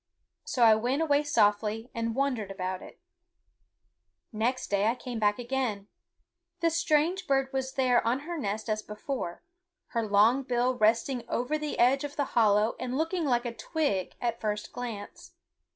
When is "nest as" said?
8.35-8.81